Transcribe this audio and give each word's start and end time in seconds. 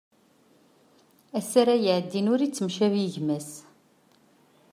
Ass 1.37 1.51
ara 1.61 1.75
iɛeddin 1.89 2.31
ur 2.33 2.39
yettcabi 2.43 3.03
gma-s. 3.13 3.49